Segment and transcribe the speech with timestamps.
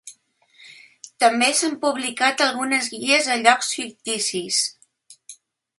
[1.23, 4.63] També s'han publicat algunes guies a llocs ficticis.